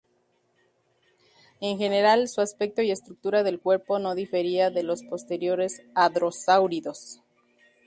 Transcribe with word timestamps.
En 1.59 1.77
general, 1.77 2.27
su 2.27 2.41
aspecto 2.41 2.81
y 2.81 2.89
estructura 2.89 3.43
del 3.43 3.59
cuerpo 3.59 3.99
no 3.99 4.15
difería 4.15 4.71
de 4.71 4.81
los 4.81 5.03
posteriores 5.03 5.83
hadrosáuridos. 5.93 7.21